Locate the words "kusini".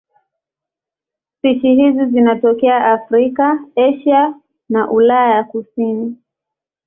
5.43-6.17